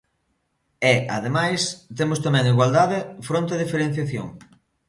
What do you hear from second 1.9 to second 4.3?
temos tamén igualdade fronte á diferenciación.